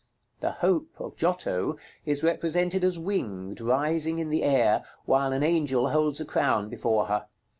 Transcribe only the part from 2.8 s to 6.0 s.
as winged, rising in the air, while an angel